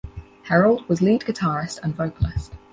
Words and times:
Herald 0.45 0.89
was 0.89 1.03
lead 1.03 1.21
guitarist 1.21 1.77
and 1.83 1.93
vocalist. 1.93 2.51